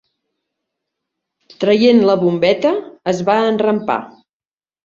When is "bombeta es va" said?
2.23-3.37